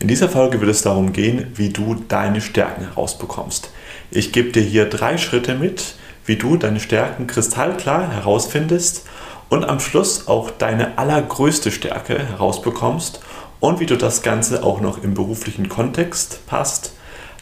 In 0.00 0.08
dieser 0.08 0.30
Folge 0.30 0.62
wird 0.62 0.70
es 0.70 0.80
darum 0.80 1.12
gehen, 1.12 1.52
wie 1.56 1.68
du 1.68 1.94
deine 1.94 2.40
Stärken 2.40 2.84
herausbekommst. 2.84 3.70
Ich 4.10 4.32
gebe 4.32 4.50
dir 4.50 4.62
hier 4.62 4.86
drei 4.86 5.18
Schritte 5.18 5.54
mit, 5.54 5.94
wie 6.24 6.36
du 6.36 6.56
deine 6.56 6.80
Stärken 6.80 7.26
kristallklar 7.26 8.10
herausfindest 8.10 9.06
und 9.50 9.62
am 9.62 9.78
Schluss 9.78 10.26
auch 10.26 10.50
deine 10.50 10.96
allergrößte 10.96 11.70
Stärke 11.70 12.18
herausbekommst 12.18 13.20
und 13.60 13.78
wie 13.78 13.84
du 13.84 13.98
das 13.98 14.22
Ganze 14.22 14.64
auch 14.64 14.80
noch 14.80 15.04
im 15.04 15.12
beruflichen 15.12 15.68
Kontext 15.68 16.46
passt, 16.46 16.94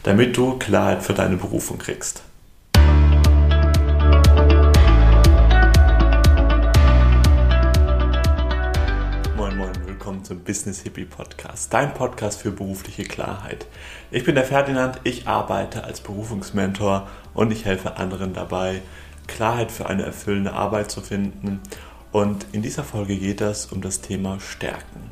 damit 0.03 0.35
du 0.35 0.59
Klarheit 0.59 1.01
für 1.01 1.13
deine 1.13 1.37
Berufung 1.37 1.77
kriegst. 1.77 2.23
Business 10.49 10.81
Hippie 10.81 11.05
Podcast, 11.05 11.71
dein 11.75 11.93
Podcast 11.93 12.41
für 12.41 12.49
berufliche 12.49 13.03
Klarheit. 13.03 13.67
Ich 14.09 14.23
bin 14.23 14.33
der 14.33 14.45
Ferdinand, 14.45 14.99
ich 15.03 15.27
arbeite 15.27 15.83
als 15.83 16.01
Berufungsmentor 16.01 17.07
und 17.35 17.51
ich 17.51 17.65
helfe 17.65 17.97
anderen 17.97 18.33
dabei, 18.33 18.81
Klarheit 19.27 19.71
für 19.71 19.85
eine 19.85 20.01
erfüllende 20.01 20.53
Arbeit 20.53 20.89
zu 20.89 21.01
finden. 21.01 21.59
Und 22.11 22.47
in 22.51 22.63
dieser 22.63 22.83
Folge 22.83 23.15
geht 23.17 23.41
es 23.41 23.67
um 23.67 23.81
das 23.81 24.01
Thema 24.01 24.39
Stärken. 24.39 25.11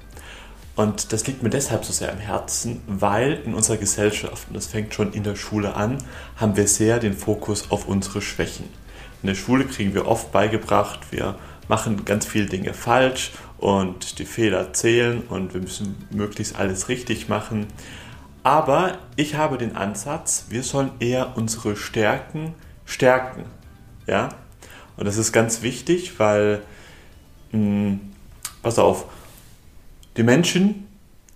Und 0.76 1.14
das 1.14 1.28
liegt 1.28 1.44
mir 1.44 1.52
deshalb 1.52 1.86
so 1.86 1.94
sehr 1.94 2.12
am 2.12 2.18
Herzen, 2.18 2.82
weil 2.88 3.34
in 3.46 3.54
unserer 3.54 3.78
Gesellschaft, 3.78 4.48
und 4.48 4.56
das 4.56 4.66
fängt 4.66 4.96
schon 4.96 5.14
in 5.14 5.22
der 5.22 5.36
Schule 5.36 5.76
an, 5.76 6.00
haben 6.38 6.58
wir 6.58 6.68
sehr 6.68 6.98
den 6.98 7.14
Fokus 7.14 7.70
auf 7.70 7.88
unsere 7.88 8.24
Schwächen. 8.24 8.66
In 9.22 9.28
der 9.28 9.36
Schule 9.36 9.66
kriegen 9.66 9.94
wir 9.94 10.08
oft 10.08 10.32
beigebracht, 10.32 11.00
wir 11.12 11.36
machen 11.68 12.06
ganz 12.06 12.26
viele 12.26 12.48
Dinge 12.48 12.74
falsch 12.74 13.34
und 13.58 14.20
die 14.20 14.26
Fehler 14.26 14.74
zählen 14.74 15.24
und 15.30 15.54
wir 15.54 15.62
müssen 15.62 15.96
möglichst 16.12 16.56
alles 16.56 16.90
richtig 16.90 17.28
machen. 17.30 17.68
Aber 18.44 18.98
ich 19.16 19.36
habe 19.36 19.58
den 19.58 19.76
Ansatz, 19.76 20.46
wir 20.50 20.64
sollen 20.64 20.92
eher 21.00 21.36
unsere 21.36 21.76
Stärken 21.76 22.54
stärken. 22.86 23.44
Ja? 24.06 24.30
Und 24.96 25.06
das 25.06 25.18
ist 25.18 25.32
ganz 25.32 25.62
wichtig, 25.62 26.20
weil, 26.20 26.62
mh, 27.52 27.60
hm, 27.60 28.00
pass 28.62 28.80
auf, 28.80 29.06
die 30.18 30.24
Menschen, 30.24 30.88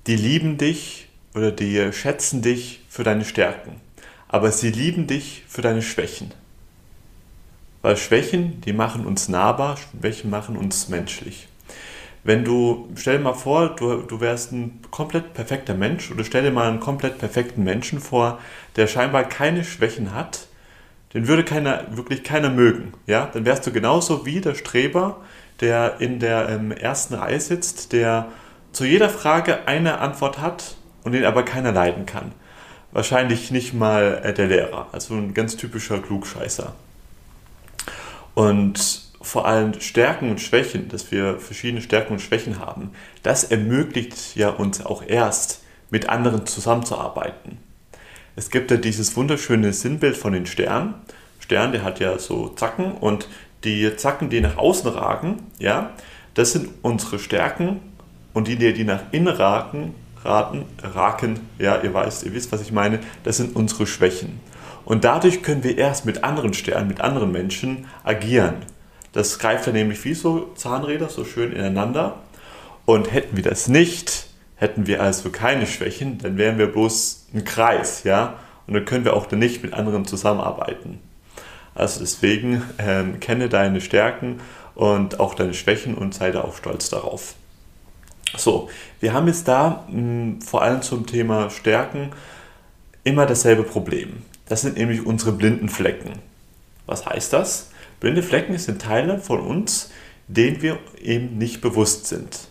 die 0.08 0.16
lieben 0.16 0.58
dich 0.58 1.08
oder 1.36 1.52
die 1.52 1.92
schätzen 1.94 2.42
dich 2.42 2.84
für 2.90 3.04
deine 3.04 3.26
Stärken, 3.26 3.80
aber 4.28 4.52
sie 4.52 4.72
lieben 4.72 5.06
dich 5.06 5.44
für 5.48 5.62
deine 5.62 5.82
Schwächen. 5.82 6.34
Weil 7.84 7.98
Schwächen, 7.98 8.62
die 8.62 8.74
machen 8.74 9.06
uns 9.06 9.28
nahbar, 9.28 9.78
Schwächen 9.78 10.30
machen 10.30 10.56
uns 10.58 10.90
menschlich. 10.90 11.48
Wenn 12.24 12.44
du, 12.44 12.90
stell 12.96 13.18
dir 13.18 13.24
mal 13.24 13.34
vor, 13.34 13.76
du, 13.76 14.02
du 14.02 14.22
wärst 14.22 14.52
ein 14.52 14.80
komplett 14.92 15.34
perfekter 15.34 15.74
Mensch 15.74 16.12
oder 16.12 16.24
stell 16.24 16.44
dir 16.44 16.52
mal 16.52 16.70
einen 16.70 16.80
komplett 16.80 17.18
perfekten 17.18 17.64
Menschen 17.64 18.00
vor, 18.00 18.40
der 18.76 18.88
scheinbar 18.88 19.24
keine 19.24 19.64
Schwächen 19.64 20.14
hat, 20.14 20.48
den 21.14 21.28
würde 21.28 21.44
keiner, 21.44 21.86
wirklich 21.90 22.24
keiner 22.24 22.50
mögen. 22.50 22.94
Ja? 23.08 23.30
Dann 23.34 23.46
wärst 23.46 23.66
du 23.66 23.72
genauso 23.72 24.26
wie 24.26 24.40
der 24.40 24.56
Streber, 24.56 25.18
der 25.62 26.00
in 26.00 26.20
der 26.20 26.50
ähm, 26.50 26.72
ersten 26.72 27.16
Reihe 27.16 27.40
sitzt, 27.40 27.92
der 27.92 28.28
zu 28.72 28.86
jeder 28.86 29.10
Frage 29.10 29.68
eine 29.68 30.00
Antwort 30.00 30.40
hat 30.40 30.76
und 31.04 31.14
den 31.14 31.26
aber 31.26 31.44
keiner 31.44 31.72
leiden 31.72 32.06
kann. 32.06 32.32
Wahrscheinlich 32.92 33.52
nicht 33.52 33.74
mal 33.74 34.22
äh, 34.24 34.34
der 34.34 34.48
Lehrer, 34.48 34.88
also 34.92 35.16
ein 35.16 35.34
ganz 35.34 35.58
typischer 35.58 36.00
Klugscheißer. 36.00 36.74
Und 38.34 39.11
vor 39.24 39.48
allem 39.48 39.80
Stärken 39.80 40.30
und 40.30 40.42
Schwächen, 40.42 40.90
dass 40.90 41.12
wir 41.12 41.40
verschiedene 41.40 41.82
Stärken 41.82 42.14
und 42.14 42.20
Schwächen 42.20 42.60
haben, 42.60 42.92
das 43.24 43.44
ermöglicht 43.44 44.36
ja 44.36 44.50
uns 44.50 44.86
auch 44.86 45.04
erst, 45.06 45.62
mit 45.90 46.10
anderen 46.10 46.46
zusammenzuarbeiten. 46.46 47.58
Es 48.36 48.50
gibt 48.50 48.72
ja 48.72 48.78
dieses 48.78 49.16
wunderschöne 49.18 49.74
Sinnbild 49.74 50.16
von 50.16 50.34
den 50.34 50.46
Sternen. 50.46 50.96
Stern, 51.40 51.74
der 51.74 51.84
hat 51.84 52.00
ja 52.00 52.18
so 52.18 52.50
Zacken 52.50 52.94
und 52.94 53.28
die 53.66 53.96
Zacken, 53.98 54.30
die 54.30 54.42
nach 54.42 54.58
außen 54.58 54.90
ragen, 54.90 55.44
ja, 55.60 55.92
das 56.34 56.54
sind 56.54 56.70
unsere 56.82 57.20
Stärken 57.20 57.82
und 58.34 58.48
die, 58.48 58.56
die 58.56 58.84
nach 58.84 59.04
innen 59.12 59.28
raken, 59.28 59.94
raten, 60.24 60.66
raken, 60.82 61.42
ja, 61.60 61.82
ihr 61.82 61.94
weißt, 61.94 62.24
ihr 62.24 62.34
wisst, 62.34 62.52
was 62.52 62.62
ich 62.62 62.72
meine, 62.72 63.00
das 63.24 63.38
sind 63.38 63.56
unsere 63.56 63.86
Schwächen. 63.86 64.40
Und 64.86 65.04
dadurch 65.04 65.44
können 65.44 65.64
wir 65.64 65.78
erst 65.78 66.06
mit 66.06 66.24
anderen 66.24 66.54
Sternen, 66.54 66.88
mit 66.88 67.02
anderen 67.02 67.32
Menschen 67.32 67.86
agieren. 68.04 68.66
Das 69.14 69.40
greift 69.40 69.68
dann 69.68 69.74
nämlich 69.74 70.04
wie 70.06 70.14
so 70.14 70.52
Zahnräder 70.56 71.10
so 71.10 71.26
schön 71.26 71.52
ineinander. 71.52 72.20
Und 72.86 73.12
hätten 73.12 73.36
wir 73.36 73.44
das 73.44 73.68
nicht, 73.68 74.28
hätten 74.56 74.88
wir 74.88 75.02
also 75.02 75.30
keine 75.30 75.68
Schwächen, 75.68 76.18
dann 76.20 76.38
wären 76.38 76.58
wir 76.58 76.68
bloß 76.68 77.28
ein 77.34 77.44
Kreis, 77.44 78.04
ja. 78.04 78.36
Und 78.68 78.74
dann 78.74 78.86
können 78.86 79.06
wir 79.06 79.16
auch 79.16 79.26
dann 79.26 79.40
nicht 79.40 79.64
mit 79.64 79.74
anderen 79.74 80.06
zusammenarbeiten. 80.06 81.00
Also 81.74 82.00
deswegen 82.00 82.64
ähm, 82.78 83.20
kenne 83.20 83.50
deine 83.50 83.82
Stärken 83.82 84.40
und 84.76 85.20
auch 85.20 85.36
deine 85.36 85.54
Schwächen 85.54 85.96
und 85.96 86.14
sei 86.14 86.32
da 86.32 86.42
auch 86.42 86.56
stolz 86.56 86.90
darauf. 86.90 87.36
So, 88.38 88.70
wir 89.00 89.14
haben 89.14 89.28
jetzt 89.28 89.48
da 89.48 89.86
mh, 89.88 89.92
hm, 89.92 90.42
vor 90.42 90.62
allem 90.62 90.82
zum 90.82 91.06
Thema 91.06 91.50
Stärken 91.50 92.12
immer 93.04 93.26
dasselbe 93.26 93.64
Problem. 93.64 94.24
Das 94.48 94.62
sind 94.62 94.78
nämlich 94.78 95.06
unsere 95.06 95.32
blinden 95.32 95.70
Flecken. 95.70 96.14
Was 96.86 97.06
heißt 97.06 97.34
das? 97.34 97.71
Blinde 98.02 98.24
Flecken 98.24 98.58
sind 98.58 98.82
Teile 98.82 99.20
von 99.20 99.40
uns, 99.40 99.92
denen 100.28 100.62
wir 100.62 100.80
eben 101.02 101.38
nicht 101.38 101.62
bewusst 101.62 102.08
sind. 102.08 102.50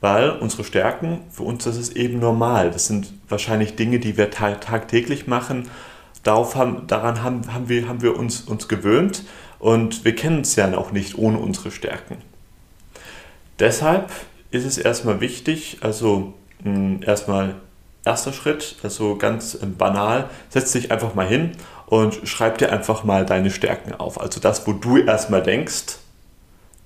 Weil 0.00 0.30
unsere 0.30 0.64
Stärken, 0.64 1.22
für 1.30 1.44
uns 1.44 1.64
das 1.64 1.76
ist 1.76 1.96
eben 1.96 2.20
normal. 2.20 2.70
Das 2.70 2.86
sind 2.86 3.12
wahrscheinlich 3.28 3.74
Dinge, 3.74 3.98
die 3.98 4.16
wir 4.16 4.30
tag 4.30 4.60
tagtäglich 4.60 5.26
machen. 5.26 5.68
Darauf 6.22 6.54
haben, 6.54 6.86
daran 6.86 7.22
haben, 7.22 7.52
haben, 7.52 7.68
wir, 7.68 7.88
haben 7.88 8.02
wir 8.02 8.16
uns, 8.16 8.42
uns 8.42 8.68
gewöhnt 8.68 9.24
und 9.58 10.04
wir 10.04 10.14
kennen 10.14 10.42
es 10.42 10.56
ja 10.56 10.76
auch 10.76 10.92
nicht 10.92 11.16
ohne 11.16 11.38
unsere 11.38 11.70
Stärken. 11.70 12.18
Deshalb 13.58 14.10
ist 14.50 14.64
es 14.64 14.76
erstmal 14.76 15.20
wichtig, 15.20 15.78
also 15.80 16.34
hm, 16.62 17.00
erstmal 17.02 17.54
erster 18.04 18.32
Schritt, 18.32 18.76
also 18.82 19.16
ganz 19.16 19.54
äh, 19.54 19.66
banal, 19.66 20.28
setz 20.50 20.72
dich 20.72 20.90
einfach 20.90 21.14
mal 21.14 21.26
hin 21.26 21.52
und 21.92 22.26
schreib 22.26 22.56
dir 22.56 22.72
einfach 22.72 23.04
mal 23.04 23.26
deine 23.26 23.50
Stärken 23.50 23.92
auf. 23.92 24.18
Also 24.18 24.40
das, 24.40 24.66
wo 24.66 24.72
du 24.72 24.96
erstmal 24.96 25.42
denkst, 25.42 25.98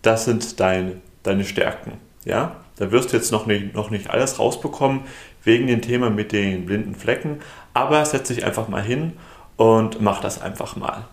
das 0.03 0.25
sind 0.25 0.59
dein, 0.59 1.01
deine 1.23 1.45
Stärken. 1.45 1.93
Ja? 2.25 2.57
Da 2.75 2.91
wirst 2.91 3.13
du 3.13 3.17
jetzt 3.17 3.31
noch 3.31 3.47
nicht, 3.47 3.73
noch 3.73 3.91
nicht 3.91 4.11
alles 4.11 4.41
rausbekommen 4.41 5.03
wegen 5.45 5.69
dem 5.69 5.81
Thema 5.81 6.11
mit 6.11 6.33
den 6.33 6.67
blinden 6.67 6.97
Flecken, 6.97 7.39
aber 7.73 8.05
setz 8.05 8.27
dich 8.27 8.45
einfach 8.45 8.67
mal 8.67 8.83
hin 8.83 9.13
und 9.55 10.01
mach 10.01 10.21
das 10.21 10.43
einfach 10.43 10.75
mal. 10.75 11.05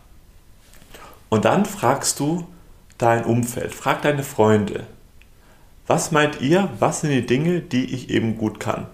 Und 1.29 1.45
dann 1.45 1.63
fragst 1.63 2.19
du 2.19 2.47
dein 2.97 3.25
Umfeld, 3.25 3.75
frag 3.75 4.01
deine 4.01 4.23
Freunde, 4.23 4.87
was 5.85 6.09
meint 6.09 6.41
ihr, 6.41 6.67
was 6.79 7.01
sind 7.01 7.11
die 7.11 7.27
Dinge, 7.27 7.59
die 7.59 7.93
ich 7.93 8.09
eben 8.09 8.39
gut 8.39 8.59
kann? 8.59 8.87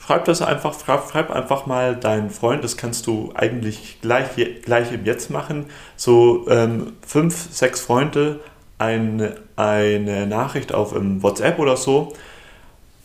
Schreib 0.00 0.24
das 0.24 0.40
einfach, 0.42 0.74
schreib 0.78 1.30
einfach 1.30 1.66
mal 1.66 1.96
deinen 1.96 2.30
Freund, 2.30 2.64
das 2.64 2.76
kannst 2.76 3.06
du 3.06 3.32
eigentlich 3.34 3.98
gleich, 4.00 4.28
gleich 4.62 4.92
im 4.92 5.04
Jetzt 5.04 5.30
machen. 5.30 5.66
So 5.96 6.48
ähm, 6.48 6.92
fünf, 7.06 7.52
sechs 7.52 7.80
Freunde, 7.80 8.40
eine, 8.78 9.36
eine 9.56 10.26
Nachricht 10.26 10.72
auf 10.72 10.92
um, 10.92 11.22
WhatsApp 11.22 11.58
oder 11.58 11.76
so. 11.76 12.14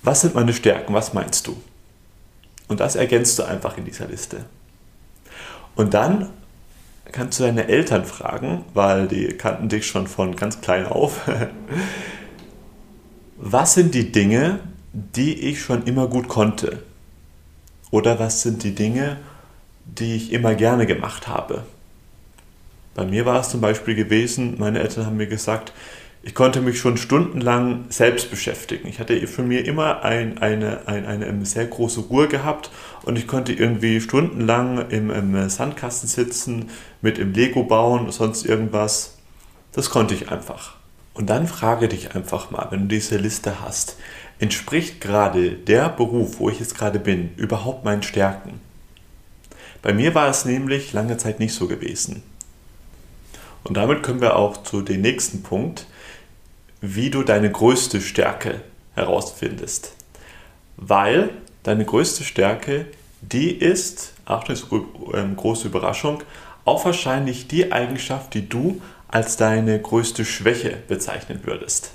Was 0.03 0.21
sind 0.21 0.35
meine 0.35 0.53
Stärken? 0.53 0.93
Was 0.93 1.13
meinst 1.13 1.47
du? 1.47 1.57
Und 2.67 2.79
das 2.79 2.95
ergänzt 2.95 3.39
du 3.39 3.43
einfach 3.43 3.77
in 3.77 3.85
dieser 3.85 4.05
Liste. 4.05 4.45
Und 5.75 5.93
dann 5.93 6.29
kannst 7.11 7.39
du 7.39 7.43
deine 7.43 7.67
Eltern 7.67 8.05
fragen, 8.05 8.65
weil 8.73 9.07
die 9.07 9.27
kannten 9.29 9.69
dich 9.69 9.87
schon 9.87 10.07
von 10.07 10.35
ganz 10.35 10.61
klein 10.61 10.85
auf. 10.85 11.21
was 13.37 13.73
sind 13.73 13.93
die 13.93 14.11
Dinge, 14.11 14.59
die 14.93 15.49
ich 15.49 15.61
schon 15.61 15.83
immer 15.83 16.07
gut 16.07 16.27
konnte? 16.27 16.83
Oder 17.91 18.19
was 18.19 18.41
sind 18.41 18.63
die 18.63 18.75
Dinge, 18.75 19.17
die 19.85 20.15
ich 20.15 20.31
immer 20.31 20.55
gerne 20.55 20.85
gemacht 20.85 21.27
habe? 21.27 21.63
Bei 22.95 23.05
mir 23.05 23.25
war 23.25 23.39
es 23.39 23.49
zum 23.49 23.59
Beispiel 23.59 23.95
gewesen, 23.95 24.55
meine 24.59 24.79
Eltern 24.79 25.07
haben 25.07 25.17
mir 25.17 25.27
gesagt, 25.27 25.73
ich 26.25 26.35
konnte 26.35 26.61
mich 26.61 26.79
schon 26.79 26.95
stundenlang 26.95 27.85
selbst 27.89 28.29
beschäftigen. 28.29 28.87
Ich 28.87 28.99
hatte 28.99 29.27
für 29.27 29.43
mich 29.43 29.67
immer 29.67 30.03
ein, 30.03 30.37
eine, 30.37 30.87
ein, 30.87 31.05
eine 31.05 31.45
sehr 31.45 31.65
große 31.65 32.01
Ruhe 32.01 32.29
gehabt 32.29 32.71
und 33.03 33.17
ich 33.17 33.27
konnte 33.27 33.51
irgendwie 33.51 33.99
stundenlang 33.99 34.89
im, 34.89 35.09
im 35.09 35.49
Sandkasten 35.49 36.07
sitzen, 36.07 36.69
mit 37.01 37.17
im 37.17 37.33
Lego 37.33 37.63
bauen, 37.63 38.09
sonst 38.11 38.45
irgendwas. 38.45 39.17
Das 39.73 39.89
konnte 39.89 40.13
ich 40.13 40.31
einfach. 40.31 40.75
Und 41.13 41.29
dann 41.29 41.47
frage 41.47 41.87
dich 41.87 42.15
einfach 42.15 42.51
mal, 42.51 42.67
wenn 42.71 42.81
du 42.81 42.95
diese 42.95 43.17
Liste 43.17 43.61
hast, 43.61 43.97
entspricht 44.39 44.99
gerade 44.99 45.51
der 45.51 45.89
Beruf, 45.89 46.39
wo 46.39 46.49
ich 46.49 46.59
jetzt 46.59 46.75
gerade 46.75 46.99
bin, 46.99 47.33
überhaupt 47.35 47.85
meinen 47.85 48.03
Stärken? 48.03 48.59
Bei 49.81 49.93
mir 49.93 50.15
war 50.15 50.29
es 50.29 50.45
nämlich 50.45 50.93
lange 50.93 51.17
Zeit 51.17 51.39
nicht 51.39 51.53
so 51.53 51.67
gewesen. 51.67 52.23
Und 53.63 53.77
damit 53.77 54.01
kommen 54.03 54.21
wir 54.21 54.35
auch 54.35 54.63
zu 54.63 54.81
dem 54.81 55.01
nächsten 55.01 55.43
Punkt, 55.43 55.85
wie 56.81 57.09
du 57.09 57.23
deine 57.23 57.51
größte 57.51 58.01
Stärke 58.01 58.61
herausfindest. 58.95 59.93
Weil 60.77 61.29
deine 61.63 61.85
größte 61.85 62.23
Stärke, 62.23 62.87
die 63.21 63.51
ist, 63.51 64.13
Achtung, 64.25 64.55
ist 64.55 64.67
ähm, 65.13 65.35
große 65.35 65.67
Überraschung, 65.67 66.23
auch 66.65 66.83
wahrscheinlich 66.85 67.47
die 67.47 67.71
Eigenschaft, 67.71 68.33
die 68.33 68.47
du 68.47 68.81
als 69.13 69.37
deine 69.37 69.79
größte 69.79 70.25
Schwäche 70.25 70.75
bezeichnen 70.87 71.41
würdest. 71.43 71.91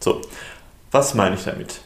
So, 0.00 0.20
was 0.90 1.14
meine 1.14 1.36
ich 1.36 1.44
damit? 1.44 1.82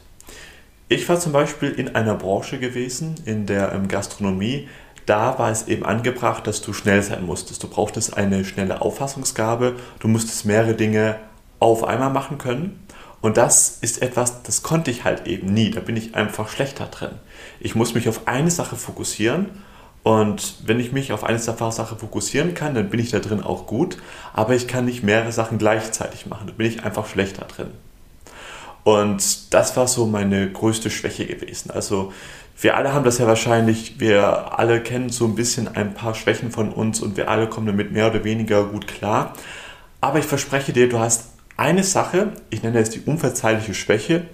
Ich 0.88 1.06
war 1.06 1.20
zum 1.20 1.32
Beispiel 1.32 1.68
in 1.68 1.94
einer 1.94 2.14
Branche 2.14 2.58
gewesen, 2.58 3.16
in 3.26 3.44
der 3.44 3.72
ähm, 3.72 3.88
Gastronomie. 3.88 4.66
Da 5.04 5.38
war 5.38 5.50
es 5.50 5.68
eben 5.68 5.84
angebracht, 5.84 6.46
dass 6.46 6.62
du 6.62 6.72
schnell 6.72 7.02
sein 7.02 7.26
musstest. 7.26 7.62
Du 7.62 7.68
brauchtest 7.68 8.16
eine 8.16 8.42
schnelle 8.46 8.80
Auffassungsgabe. 8.80 9.76
Du 9.98 10.08
musstest 10.08 10.46
mehrere 10.46 10.72
Dinge 10.72 11.16
auf 11.60 11.84
einmal 11.84 12.10
machen 12.10 12.38
können. 12.38 12.86
Und 13.20 13.36
das 13.36 13.78
ist 13.82 14.00
etwas, 14.00 14.42
das 14.44 14.62
konnte 14.62 14.90
ich 14.90 15.04
halt 15.04 15.26
eben 15.26 15.52
nie. 15.52 15.72
Da 15.72 15.80
bin 15.80 15.96
ich 15.96 16.14
einfach 16.14 16.48
schlechter 16.48 16.86
drin. 16.86 17.12
Ich 17.60 17.74
muss 17.74 17.92
mich 17.92 18.08
auf 18.08 18.26
eine 18.28 18.50
Sache 18.50 18.76
fokussieren. 18.76 19.62
Und 20.04 20.56
wenn 20.66 20.78
ich 20.78 20.92
mich 20.92 21.12
auf 21.12 21.24
eine 21.24 21.38
Sache 21.38 21.96
fokussieren 21.96 22.54
kann, 22.54 22.74
dann 22.74 22.90
bin 22.90 23.00
ich 23.00 23.10
da 23.10 23.20
drin 23.20 23.42
auch 23.42 23.66
gut. 23.66 23.96
Aber 24.34 24.54
ich 24.54 24.68
kann 24.68 24.84
nicht 24.84 25.02
mehrere 25.02 25.32
Sachen 25.32 25.56
gleichzeitig 25.58 26.26
machen. 26.26 26.46
Da 26.46 26.52
bin 26.52 26.66
ich 26.66 26.84
einfach 26.84 27.06
schlechter 27.06 27.46
drin. 27.46 27.70
Und 28.84 29.54
das 29.54 29.76
war 29.78 29.88
so 29.88 30.04
meine 30.04 30.52
größte 30.52 30.90
Schwäche 30.90 31.24
gewesen. 31.24 31.70
Also 31.70 32.12
wir 32.60 32.76
alle 32.76 32.92
haben 32.92 33.04
das 33.04 33.16
ja 33.16 33.26
wahrscheinlich, 33.26 33.98
wir 33.98 34.58
alle 34.58 34.82
kennen 34.82 35.08
so 35.08 35.24
ein 35.24 35.34
bisschen 35.34 35.74
ein 35.74 35.94
paar 35.94 36.14
Schwächen 36.14 36.50
von 36.50 36.70
uns 36.70 37.00
und 37.00 37.16
wir 37.16 37.30
alle 37.30 37.48
kommen 37.48 37.66
damit 37.66 37.90
mehr 37.90 38.10
oder 38.10 38.24
weniger 38.24 38.64
gut 38.64 38.86
klar. 38.86 39.32
Aber 40.02 40.18
ich 40.18 40.26
verspreche 40.26 40.74
dir, 40.74 40.90
du 40.90 40.98
hast 40.98 41.30
eine 41.56 41.82
Sache, 41.82 42.34
ich 42.50 42.62
nenne 42.62 42.78
es 42.78 42.90
die 42.90 43.00
unverzeihliche 43.00 43.72
Schwäche, 43.72 44.26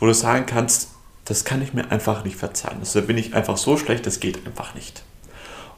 wo 0.00 0.06
du 0.06 0.14
sagen 0.14 0.46
kannst, 0.46 0.88
das 1.26 1.44
kann 1.44 1.60
ich 1.60 1.74
mir 1.74 1.90
einfach 1.90 2.24
nicht 2.24 2.36
verzeihen. 2.36 2.78
Also 2.80 3.00
da 3.00 3.06
bin 3.06 3.18
ich 3.18 3.34
einfach 3.34 3.58
so 3.58 3.76
schlecht, 3.76 4.06
das 4.06 4.20
geht 4.20 4.46
einfach 4.46 4.74
nicht. 4.74 5.02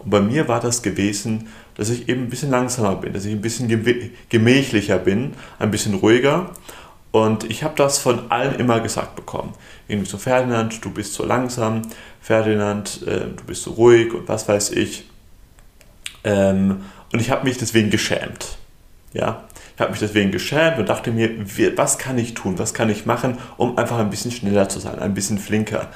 Und 0.01 0.11
bei 0.11 0.21
mir 0.21 0.49
war 0.49 0.61
das 0.61 0.83
gewesen, 0.83 1.49
dass 1.77 1.91
ich 1.91 2.09
eben 2.09 2.23
ein 2.23 2.31
bisschen 2.31 2.51
langsamer 2.51 2.97
bin, 2.97 3.13
dass 3.13 3.25
ich 3.25 3.33
ein 3.33 3.41
bisschen 3.41 3.69
gemächlicher 4.29 4.99
bin, 4.99 5.35
ein 5.59 5.71
bisschen 5.71 5.95
ruhiger. 5.95 6.51
Und 7.13 7.45
ich 7.45 7.65
habe 7.65 7.75
das 7.77 7.99
von 7.99 8.31
allen 8.31 8.55
immer 8.55 8.81
gesagt 8.81 9.17
bekommen. 9.17 9.53
Irgendwie 9.89 10.09
so, 10.09 10.17
Ferdinand, 10.17 10.85
du 10.85 10.91
bist 10.91 11.15
so 11.15 11.25
langsam, 11.25 11.83
Ferdinand, 12.21 13.03
äh, 13.07 13.27
du 13.37 13.45
bist 13.47 13.63
so 13.65 13.73
ruhig 13.73 14.13
und 14.15 14.29
was 14.29 14.49
weiß 14.49 14.71
ich. 14.71 15.09
Ähm, 16.25 16.83
und 17.13 17.21
ich 17.21 17.31
habe 17.31 17.45
mich 17.45 17.59
deswegen 17.59 17.91
geschämt. 17.91 18.57
Ja, 19.13 19.45
ich 19.75 19.81
habe 19.81 19.91
mich 19.91 20.01
deswegen 20.01 20.31
geschämt 20.31 20.79
und 20.79 20.89
dachte 20.89 21.11
mir, 21.11 21.31
was 21.77 21.99
kann 21.99 22.17
ich 22.17 22.35
tun, 22.35 22.59
was 22.59 22.75
kann 22.75 22.91
ich 22.91 23.07
machen, 23.07 23.39
um 23.57 23.77
einfach 23.77 23.99
ein 23.99 24.11
bisschen 24.11 24.31
schneller 24.31 24.69
zu 24.69 24.79
sein, 24.79 24.99
ein 25.01 25.15
bisschen 25.15 25.39
flinker, 25.39 25.89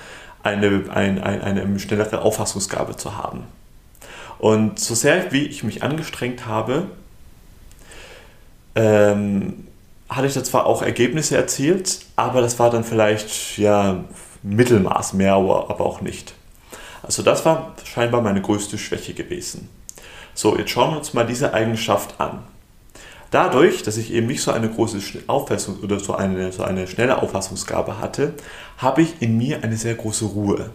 eine, 0.42 0.84
ein, 0.90 1.22
ein, 1.22 1.40
eine 1.42 1.78
schnellere 1.78 2.22
Auffassungsgabe 2.22 2.96
zu 2.96 3.16
haben. 3.16 3.44
Und 4.44 4.78
so 4.78 4.94
sehr 4.94 5.32
wie 5.32 5.46
ich 5.46 5.64
mich 5.64 5.82
angestrengt 5.82 6.44
habe, 6.44 6.88
ähm, 8.74 9.68
hatte 10.10 10.26
ich 10.26 10.34
da 10.34 10.44
zwar 10.44 10.66
auch 10.66 10.82
Ergebnisse 10.82 11.34
erzielt, 11.34 12.00
aber 12.14 12.42
das 12.42 12.58
war 12.58 12.68
dann 12.68 12.84
vielleicht 12.84 13.56
ja 13.56 14.04
Mittelmaß 14.42 15.14
mehr, 15.14 15.32
aber 15.32 15.80
auch 15.80 16.02
nicht. 16.02 16.34
Also 17.02 17.22
das 17.22 17.46
war 17.46 17.74
scheinbar 17.84 18.20
meine 18.20 18.42
größte 18.42 18.76
Schwäche 18.76 19.14
gewesen. 19.14 19.70
So, 20.34 20.58
jetzt 20.58 20.72
schauen 20.72 20.90
wir 20.90 20.98
uns 20.98 21.14
mal 21.14 21.24
diese 21.24 21.54
Eigenschaft 21.54 22.20
an. 22.20 22.40
Dadurch, 23.30 23.82
dass 23.82 23.96
ich 23.96 24.12
eben 24.12 24.26
nicht 24.26 24.42
so 24.42 24.50
eine 24.50 24.68
große 24.68 24.98
Auffassung 25.26 25.78
oder 25.80 25.98
so 26.00 26.16
eine, 26.16 26.52
so 26.52 26.64
eine 26.64 26.86
schnelle 26.86 27.22
Auffassungsgabe 27.22 27.98
hatte, 27.98 28.34
habe 28.76 29.00
ich 29.00 29.22
in 29.22 29.38
mir 29.38 29.64
eine 29.64 29.78
sehr 29.78 29.94
große 29.94 30.26
Ruhe. 30.26 30.70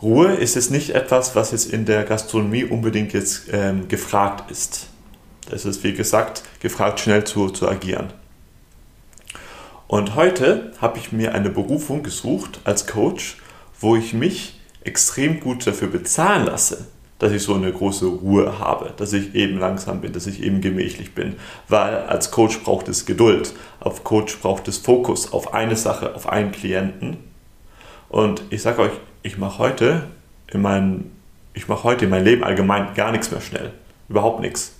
Ruhe 0.00 0.34
ist 0.34 0.54
jetzt 0.54 0.70
nicht 0.70 0.90
etwas, 0.90 1.34
was 1.34 1.50
jetzt 1.50 1.72
in 1.72 1.84
der 1.84 2.04
Gastronomie 2.04 2.64
unbedingt 2.64 3.12
jetzt 3.12 3.48
ähm, 3.52 3.88
gefragt 3.88 4.50
ist. 4.50 4.88
Es 5.50 5.64
ist, 5.64 5.82
wie 5.82 5.92
gesagt, 5.92 6.44
gefragt, 6.60 7.00
schnell 7.00 7.24
zu, 7.24 7.48
zu 7.50 7.68
agieren. 7.68 8.12
Und 9.88 10.14
heute 10.14 10.72
habe 10.80 10.98
ich 10.98 11.10
mir 11.10 11.34
eine 11.34 11.50
Berufung 11.50 12.02
gesucht 12.02 12.60
als 12.64 12.86
Coach, 12.86 13.38
wo 13.80 13.96
ich 13.96 14.12
mich 14.12 14.60
extrem 14.84 15.40
gut 15.40 15.66
dafür 15.66 15.88
bezahlen 15.88 16.46
lasse, 16.46 16.86
dass 17.18 17.32
ich 17.32 17.42
so 17.42 17.54
eine 17.54 17.72
große 17.72 18.06
Ruhe 18.06 18.58
habe, 18.60 18.92
dass 18.96 19.12
ich 19.12 19.34
eben 19.34 19.58
langsam 19.58 20.00
bin, 20.00 20.12
dass 20.12 20.28
ich 20.28 20.42
eben 20.42 20.60
gemächlich 20.60 21.14
bin. 21.14 21.36
Weil 21.68 21.96
als 22.02 22.30
Coach 22.30 22.62
braucht 22.62 22.86
es 22.88 23.04
Geduld, 23.04 23.52
auf 23.80 24.04
Coach 24.04 24.38
braucht 24.38 24.68
es 24.68 24.78
Fokus 24.78 25.32
auf 25.32 25.54
eine 25.54 25.74
Sache, 25.74 26.14
auf 26.14 26.28
einen 26.28 26.52
Klienten. 26.52 27.16
Und 28.08 28.42
ich 28.50 28.62
sage 28.62 28.82
euch, 28.82 28.92
ich 29.22 29.38
mache 29.38 29.58
heute 29.58 30.04
in 30.50 30.62
meinem, 30.62 31.10
ich 31.54 31.68
mache 31.68 31.84
heute 31.84 32.04
in 32.04 32.10
meinem 32.10 32.24
Leben 32.24 32.44
allgemein 32.44 32.94
gar 32.94 33.12
nichts 33.12 33.30
mehr 33.30 33.40
schnell. 33.40 33.72
Überhaupt 34.08 34.40
nichts. 34.40 34.74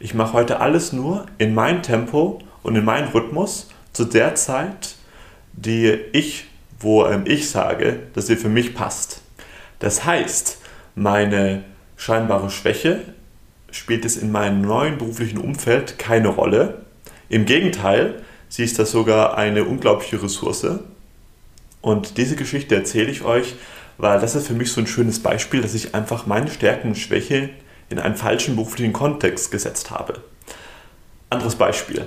Ich 0.00 0.14
mache 0.14 0.32
heute 0.32 0.60
alles 0.60 0.92
nur 0.92 1.26
in 1.38 1.54
mein 1.54 1.82
Tempo 1.82 2.40
und 2.62 2.76
in 2.76 2.84
meinen 2.84 3.08
Rhythmus 3.08 3.70
zu 3.92 4.04
der 4.04 4.34
Zeit, 4.34 4.96
die 5.52 5.98
ich, 6.12 6.46
wo 6.80 7.06
ähm, 7.06 7.24
ich 7.26 7.48
sage, 7.48 8.00
dass 8.14 8.26
sie 8.26 8.36
für 8.36 8.48
mich 8.48 8.74
passt. 8.74 9.22
Das 9.78 10.04
heißt, 10.04 10.58
meine 10.94 11.64
scheinbare 11.96 12.50
Schwäche 12.50 13.02
spielt 13.70 14.04
es 14.04 14.16
in 14.16 14.30
meinem 14.30 14.62
neuen 14.62 14.98
beruflichen 14.98 15.38
Umfeld 15.38 15.98
keine 15.98 16.28
Rolle. 16.28 16.82
Im 17.28 17.46
Gegenteil, 17.46 18.22
sie 18.48 18.64
ist 18.64 18.78
das 18.78 18.90
sogar 18.90 19.36
eine 19.36 19.64
unglaubliche 19.64 20.22
Ressource. 20.22 20.66
Und 21.80 22.16
diese 22.18 22.36
Geschichte 22.36 22.74
erzähle 22.74 23.10
ich 23.10 23.24
euch, 23.24 23.54
weil 23.98 24.20
das 24.20 24.34
ist 24.34 24.46
für 24.46 24.54
mich 24.54 24.72
so 24.72 24.80
ein 24.80 24.86
schönes 24.86 25.22
Beispiel, 25.22 25.60
dass 25.60 25.74
ich 25.74 25.94
einfach 25.94 26.26
meine 26.26 26.50
Stärken 26.50 26.88
und 26.88 26.98
Schwäche 26.98 27.50
in 27.90 27.98
einen 27.98 28.16
falschen 28.16 28.56
beruflichen 28.56 28.92
Kontext 28.92 29.50
gesetzt 29.50 29.90
habe. 29.90 30.20
Anderes 31.30 31.56
Beispiel. 31.56 32.06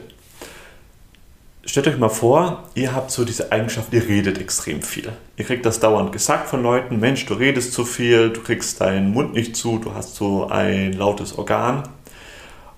Stellt 1.66 1.88
euch 1.88 1.98
mal 1.98 2.10
vor, 2.10 2.64
ihr 2.76 2.96
habt 2.96 3.12
so 3.12 3.26
diese 3.26 3.52
Eigenschaft, 3.52 3.92
ihr 3.92 4.08
redet 4.08 4.38
extrem 4.40 4.82
viel. 4.82 5.12
Ihr 5.36 5.44
kriegt 5.44 5.66
das 5.66 5.82
dauernd 5.82 6.14
gesagt 6.14 6.48
von 6.48 6.64
Leuten, 6.64 7.00
Mensch, 7.00 7.26
du 7.26 7.34
redest 7.34 7.74
zu 7.74 7.84
viel, 7.84 8.30
du 8.30 8.42
kriegst 8.42 8.80
deinen 8.80 9.12
Mund 9.12 9.34
nicht 9.34 9.58
zu, 9.58 9.78
du 9.78 9.94
hast 9.94 10.16
so 10.16 10.48
ein 10.48 10.94
lautes 10.94 11.38
Organ. 11.38 11.84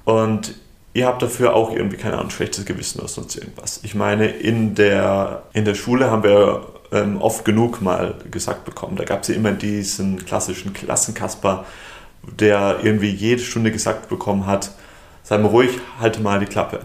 Und 0.06 0.56
ihr 0.94 1.06
habt 1.06 1.22
dafür 1.22 1.56
auch 1.56 1.72
irgendwie, 1.72 1.98
keine 1.98 2.18
Ahnung, 2.18 2.32
schlechtes 2.32 2.66
Gewissen 2.66 3.00
oder 3.00 3.10
sonst 3.10 3.36
irgendwas. 3.36 3.80
Ich 3.84 3.94
meine, 3.94 4.28
in 4.28 4.74
der, 4.74 5.44
in 5.54 5.66
der 5.66 5.76
Schule 5.76 6.10
haben 6.10 6.24
wir 6.24 6.66
ähm, 6.92 7.22
oft 7.22 7.46
genug 7.46 7.82
mal 7.82 8.16
gesagt 8.32 8.66
bekommen, 8.66 8.96
da 8.96 9.04
gab 9.04 9.22
es 9.22 9.30
ja 9.30 9.36
immer 9.36 9.52
diesen 9.52 10.26
klassischen 10.26 10.74
Klassenkasper, 10.74 11.66
der 12.24 12.80
irgendwie 12.84 13.10
jede 13.10 13.42
Stunde 13.42 13.72
gesagt 13.72 14.10
bekommen 14.10 14.46
hat, 14.46 14.72
sei 15.24 15.38
mal 15.38 15.48
ruhig, 15.50 15.72
halte 16.00 16.22
mal 16.22 16.40
die 16.40 16.46
Klappe. 16.46 16.82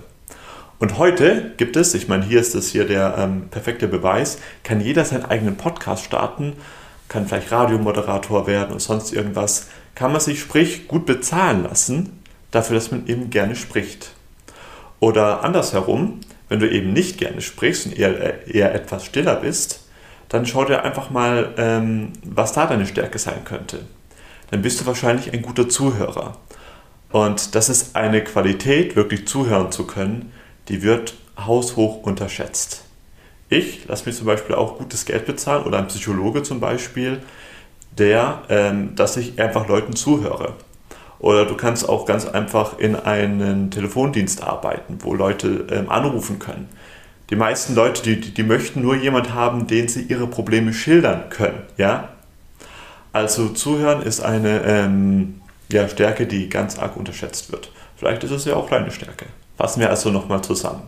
Und 0.79 0.99
heute 0.99 1.53
gibt 1.57 1.77
es, 1.77 1.95
ich 1.95 2.09
meine, 2.09 2.25
hier 2.25 2.41
ist 2.41 2.55
das 2.55 2.69
hier 2.69 2.87
der 2.87 3.17
ähm, 3.19 3.49
perfekte 3.51 3.89
Beweis, 3.89 4.39
kann 4.65 4.81
jeder 4.81 5.05
seinen 5.05 5.25
eigenen 5.25 5.57
Podcast 5.57 6.05
starten, 6.05 6.55
kann 7.09 7.27
vielleicht 7.27 7.53
Radiomoderator 7.53 8.47
werden 8.47 8.73
und 8.73 8.83
sonst 8.83 9.13
irgendwas, 9.13 9.69
kann 9.95 10.13
man 10.13 10.21
sich 10.21 10.41
sprich 10.41 10.89
gut 10.89 11.07
bezahlen 11.07 11.63
lassen, 11.63 12.21
dafür, 12.51 12.75
dass 12.75 12.91
man 12.91 13.07
eben 13.07 13.31
gerne 13.31 13.57
spricht. 13.57 14.11
Oder 15.01 15.45
andersherum, 15.45 16.21
wenn 16.49 16.61
du 16.61 16.71
eben 16.71 16.93
nicht 16.93 17.19
gerne 17.19 17.41
sprichst 17.41 17.87
und 17.87 17.99
eher, 17.99 18.47
eher 18.47 18.75
etwas 18.75 19.05
stiller 19.05 19.37
bist, 19.37 19.84
dann 20.29 20.47
schau 20.47 20.65
dir 20.65 20.83
einfach 20.83 21.11
mal, 21.11 21.55
ähm, 21.57 22.13
was 22.25 22.53
da 22.53 22.67
deine 22.67 22.87
Stärke 22.87 23.19
sein 23.19 23.45
könnte. 23.45 23.81
Dann 24.51 24.63
bist 24.63 24.81
du 24.81 24.87
wahrscheinlich 24.87 25.33
ein 25.33 25.43
guter 25.43 25.69
Zuhörer. 25.69 26.39
Und 27.11 27.55
das 27.55 27.69
ist 27.69 27.95
eine 27.95 28.25
Qualität, 28.25 28.97
wirklich 28.97 29.27
zuhören 29.29 29.71
zu 29.71 29.87
können, 29.87 30.33
die 30.69 30.83
wird 30.83 31.15
haushoch 31.39 32.03
unterschätzt. 32.03 32.85
Ich 33.49 33.87
lasse 33.87 34.09
mir 34.09 34.15
zum 34.15 34.27
Beispiel 34.27 34.55
auch 34.55 34.79
gutes 34.79 35.05
Geld 35.05 35.27
bezahlen 35.27 35.65
oder 35.65 35.79
ein 35.79 35.89
Psychologe 35.89 36.43
zum 36.43 36.61
Beispiel, 36.61 37.23
der, 37.97 38.43
ähm, 38.49 38.97
dass 38.97 39.17
ich 39.17 39.41
einfach 39.41 39.69
Leuten 39.69 39.95
zuhöre. 39.95 40.55
Oder 41.21 41.47
du 41.47 41.57
kannst 41.57 41.89
auch 41.89 42.07
ganz 42.07 42.27
einfach 42.27 42.79
in 42.79 42.97
einen 42.97 43.71
Telefondienst 43.71 44.43
arbeiten, 44.43 44.99
wo 45.01 45.15
Leute 45.15 45.67
ähm, 45.71 45.89
anrufen 45.89 46.39
können. 46.39 46.69
Die 47.31 47.37
meisten 47.37 47.75
Leute, 47.75 48.03
die, 48.03 48.21
die, 48.21 48.43
möchten 48.43 48.83
nur 48.83 48.97
jemand 48.97 49.33
haben, 49.33 49.67
den 49.67 49.89
sie 49.89 50.03
ihre 50.03 50.27
Probleme 50.27 50.75
schildern 50.75 51.31
können. 51.31 51.63
Ja? 51.79 52.11
Also 53.13 53.49
zuhören 53.49 54.03
ist 54.03 54.21
eine 54.21 54.63
ähm, 54.65 55.41
ja, 55.73 55.89
Stärke, 55.89 56.27
die 56.27 56.49
ganz 56.49 56.79
arg 56.79 56.97
unterschätzt 56.97 57.51
wird. 57.51 57.71
Vielleicht 57.97 58.25
ist 58.25 58.31
es 58.31 58.45
ja 58.45 58.57
auch 58.57 58.69
deine 58.69 58.91
Stärke. 58.91 59.27
Fassen 59.57 59.81
wir 59.81 59.89
also 59.89 60.11
nochmal 60.11 60.43
zusammen. 60.43 60.83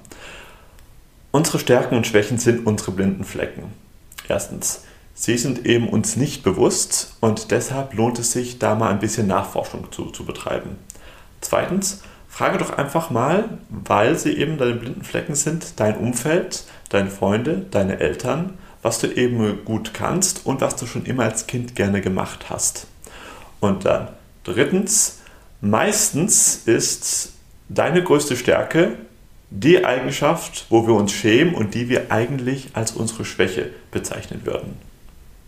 Unsere 1.31 1.59
Stärken 1.59 1.97
und 1.97 2.07
Schwächen 2.07 2.39
sind 2.39 2.67
unsere 2.67 2.93
blinden 2.93 3.25
Flecken. 3.25 3.73
Erstens, 4.29 4.85
sie 5.15 5.39
sind 5.39 5.65
eben 5.65 5.89
uns 5.89 6.17
nicht 6.17 6.43
bewusst 6.43 7.17
und 7.21 7.51
deshalb 7.51 7.95
lohnt 7.95 8.19
es 8.19 8.33
sich, 8.33 8.59
da 8.59 8.75
mal 8.75 8.91
ein 8.91 8.99
bisschen 8.99 9.27
Nachforschung 9.27 9.91
zu, 9.93 10.07
zu 10.07 10.25
betreiben. 10.25 10.79
Zweitens, 11.41 12.03
frage 12.37 12.59
doch 12.59 12.77
einfach 12.77 13.09
mal, 13.09 13.49
weil 13.71 14.19
sie 14.19 14.37
eben 14.37 14.59
deine 14.59 14.75
blinden 14.75 15.05
Flecken 15.05 15.35
sind, 15.35 15.81
dein 15.81 15.97
Umfeld, 15.97 16.65
deine 16.91 17.09
Freunde, 17.09 17.65
deine 17.71 17.99
Eltern, 17.99 18.59
was 18.83 18.99
du 18.99 19.07
eben 19.07 19.65
gut 19.65 19.95
kannst 19.95 20.45
und 20.45 20.61
was 20.61 20.77
du 20.77 20.85
schon 20.85 21.07
immer 21.07 21.23
als 21.25 21.47
Kind 21.47 21.75
gerne 21.75 22.03
gemacht 22.03 22.51
hast. 22.51 22.89
Und 23.61 23.87
dann 23.87 24.09
drittens, 24.45 25.21
meistens 25.63 26.57
ist 26.67 27.33
deine 27.71 28.05
größte 28.05 28.37
Stärke 28.37 28.99
die 29.49 29.87
Eigenschaft, 29.87 30.67
wo 30.69 30.87
wir 30.87 30.93
uns 30.93 31.13
schämen 31.13 31.55
und 31.55 31.73
die 31.73 31.89
wir 31.89 32.13
eigentlich 32.13 32.69
als 32.75 32.93
unsere 32.93 33.25
Schwäche 33.25 33.71
bezeichnen 33.91 34.43
würden. 34.45 34.77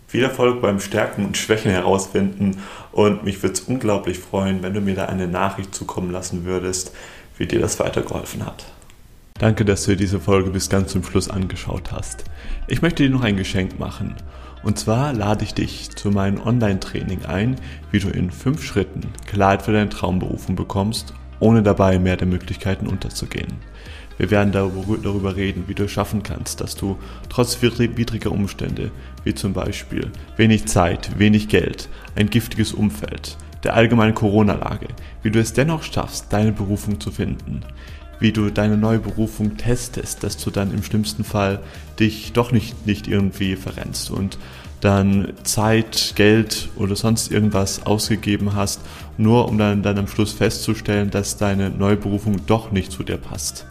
Viel 0.09 0.23
Erfolg 0.23 0.59
beim 0.59 0.79
Stärken 0.79 1.23
und 1.23 1.37
Schwächen 1.37 1.69
herausfinden 1.69 2.57
und 2.91 3.23
mich 3.23 3.43
würde 3.43 3.53
es 3.53 3.61
unglaublich 3.61 4.17
freuen, 4.17 4.63
wenn 4.63 4.73
du 4.73 4.81
mir 4.81 4.95
da 4.95 5.05
eine 5.05 5.27
Nachricht 5.27 5.75
zukommen 5.75 6.09
lassen 6.09 6.45
würdest, 6.45 6.95
wie 7.37 7.45
dir 7.45 7.59
das 7.59 7.79
weitergeholfen 7.79 8.43
hat. 8.43 8.65
Danke, 9.37 9.65
dass 9.65 9.83
du 9.83 9.91
dir 9.91 9.97
diese 9.97 10.19
Folge 10.19 10.49
bis 10.49 10.67
ganz 10.67 10.91
zum 10.93 11.03
Schluss 11.03 11.29
angeschaut 11.29 11.91
hast. 11.91 12.23
Ich 12.67 12.81
möchte 12.81 13.03
dir 13.03 13.11
noch 13.11 13.21
ein 13.21 13.37
Geschenk 13.37 13.77
machen. 13.77 14.15
Und 14.63 14.79
zwar 14.79 15.13
lade 15.13 15.43
ich 15.43 15.53
dich 15.53 15.91
zu 15.91 16.09
meinem 16.09 16.41
Online-Training 16.41 17.25
ein, 17.25 17.57
wie 17.91 17.99
du 17.99 18.09
in 18.09 18.31
fünf 18.31 18.63
Schritten 18.63 19.01
Klarheit 19.27 19.61
für 19.61 19.73
deine 19.73 19.89
Traumberufung 19.89 20.55
bekommst, 20.55 21.13
ohne 21.39 21.63
dabei 21.63 21.99
mehr 21.99 22.17
der 22.17 22.27
Möglichkeiten 22.27 22.87
unterzugehen. 22.87 23.53
Wir 24.17 24.31
werden 24.31 24.51
darüber 24.51 25.37
reden, 25.37 25.63
wie 25.67 25.73
du 25.73 25.85
es 25.85 25.91
schaffen 25.91 26.23
kannst, 26.23 26.59
dass 26.59 26.75
du 26.75 26.97
trotz 27.29 27.61
widriger 27.61 28.31
Umstände, 28.31 28.91
wie 29.23 29.33
zum 29.33 29.53
Beispiel 29.53 30.11
wenig 30.35 30.65
Zeit, 30.65 31.17
wenig 31.17 31.47
Geld, 31.47 31.87
ein 32.17 32.29
giftiges 32.29 32.73
Umfeld, 32.73 33.37
der 33.63 33.75
allgemeinen 33.75 34.15
Corona-Lage, 34.15 34.87
wie 35.23 35.31
du 35.31 35.39
es 35.39 35.53
dennoch 35.53 35.83
schaffst, 35.83 36.33
deine 36.33 36.51
Berufung 36.51 36.99
zu 36.99 37.11
finden, 37.11 37.61
wie 38.19 38.33
du 38.33 38.49
deine 38.49 38.75
neue 38.75 38.99
Berufung 38.99 39.55
testest, 39.55 40.21
dass 40.21 40.35
du 40.35 40.51
dann 40.51 40.73
im 40.73 40.83
schlimmsten 40.83 41.23
Fall 41.23 41.61
dich 41.97 42.33
doch 42.33 42.51
nicht, 42.51 42.85
nicht 42.85 43.07
irgendwie 43.07 43.55
verrennst 43.55 44.11
und 44.11 44.37
dann 44.81 45.33
Zeit, 45.43 46.13
Geld 46.15 46.69
oder 46.75 46.95
sonst 46.95 47.31
irgendwas 47.31 47.85
ausgegeben 47.85 48.55
hast, 48.55 48.81
nur 49.17 49.47
um 49.47 49.57
dann, 49.57 49.83
dann 49.83 49.97
am 49.97 50.07
Schluss 50.07 50.31
festzustellen, 50.31 51.09
dass 51.09 51.37
deine 51.37 51.69
neue 51.69 51.97
Berufung 51.97 52.45
doch 52.45 52.71
nicht 52.71 52.91
zu 52.91 53.03
dir 53.03 53.17
passt. 53.17 53.65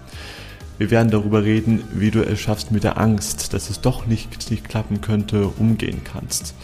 Wir 0.79 0.91
werden 0.91 1.11
darüber 1.11 1.43
reden, 1.43 1.83
wie 1.93 2.11
du 2.11 2.25
es 2.25 2.39
schaffst 2.39 2.71
mit 2.71 2.85
der 2.85 2.99
Angst, 2.99 3.53
dass 3.53 3.69
es 3.69 3.81
doch 3.81 4.07
nicht, 4.07 4.51
nicht 4.51 4.69
klappen 4.69 5.01
könnte, 5.01 5.49
umgehen 5.49 6.03
kannst. 6.05 6.55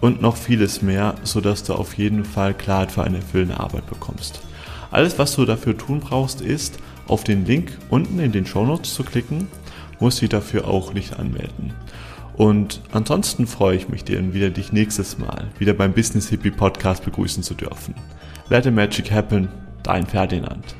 Und 0.00 0.20
noch 0.20 0.36
vieles 0.36 0.82
mehr, 0.82 1.14
sodass 1.22 1.62
du 1.62 1.74
auf 1.74 1.96
jeden 1.96 2.24
Fall 2.24 2.54
Klarheit 2.54 2.92
für 2.92 3.04
eine 3.04 3.18
erfüllende 3.18 3.60
Arbeit 3.60 3.88
bekommst. 3.88 4.40
Alles, 4.90 5.18
was 5.18 5.36
du 5.36 5.46
dafür 5.46 5.78
tun 5.78 6.00
brauchst, 6.00 6.42
ist, 6.42 6.78
auf 7.06 7.24
den 7.24 7.46
Link 7.46 7.78
unten 7.88 8.18
in 8.18 8.32
den 8.32 8.44
Show 8.44 8.66
Notes 8.66 8.92
zu 8.92 9.04
klicken, 9.04 9.48
musst 10.00 10.20
dich 10.20 10.28
dafür 10.28 10.68
auch 10.68 10.92
nicht 10.92 11.18
anmelden. 11.18 11.72
Und 12.42 12.80
ansonsten 12.90 13.46
freue 13.46 13.76
ich 13.76 13.88
mich, 13.88 14.02
dir 14.02 14.34
wieder 14.34 14.50
dich 14.50 14.72
nächstes 14.72 15.16
Mal 15.16 15.46
wieder 15.60 15.74
beim 15.74 15.92
Business 15.92 16.28
Hippie 16.28 16.50
Podcast 16.50 17.04
begrüßen 17.04 17.44
zu 17.44 17.54
dürfen. 17.54 17.94
Let 18.48 18.64
the 18.64 18.72
Magic 18.72 19.12
Happen, 19.12 19.46
dein 19.84 20.04
Ferdinand. 20.04 20.74